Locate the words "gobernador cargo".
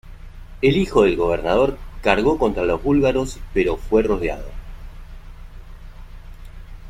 1.15-2.39